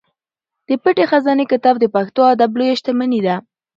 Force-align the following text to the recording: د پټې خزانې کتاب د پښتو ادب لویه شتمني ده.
د 0.67 0.69
پټې 0.83 1.03
خزانې 1.11 1.45
کتاب 1.51 1.75
د 1.79 1.85
پښتو 1.95 2.21
ادب 2.33 2.51
لویه 2.59 2.75
شتمني 2.79 3.19
ده. 3.25 3.35